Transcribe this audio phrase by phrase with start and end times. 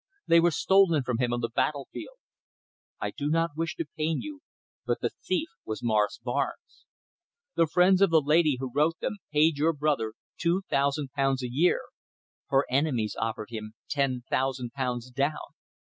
[0.25, 2.17] They were stolen from him on the battlefield.
[2.99, 4.41] I do not wish to pain you,
[4.83, 6.87] but the thief was Morris Barnes.
[7.53, 11.51] The friends of the lady who wrote them paid your brother two thousand pounds a
[11.51, 11.81] year.
[12.47, 15.37] Her enemies offered him ten thousand pounds down.